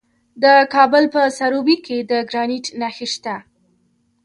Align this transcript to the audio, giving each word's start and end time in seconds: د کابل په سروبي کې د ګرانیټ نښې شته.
د 0.43 0.45
کابل 0.73 1.03
په 1.13 1.21
سروبي 1.37 1.77
کې 1.85 1.97
د 2.09 2.11
ګرانیټ 2.29 2.65
نښې 2.79 3.07
شته. 3.13 3.35